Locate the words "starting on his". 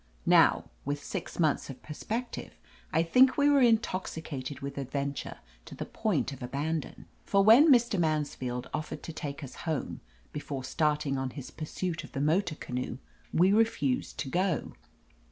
10.63-11.51